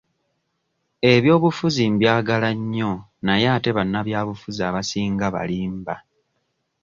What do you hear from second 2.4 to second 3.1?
nnyo